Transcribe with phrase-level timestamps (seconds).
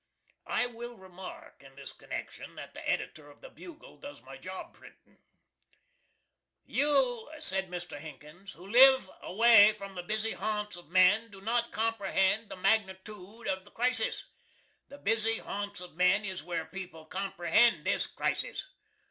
[0.47, 4.73] I will remark, in this connection, that the Editor of the "Bugle" does my job
[4.73, 5.19] printing.
[6.65, 7.99] "You," said Mr.
[7.99, 13.45] Hinkins, "who live away from the busy haunts of men do not comprehend the magnitood
[13.47, 14.25] of the crisis.
[14.89, 18.65] The busy haunts of men is where people comprehend this crisis.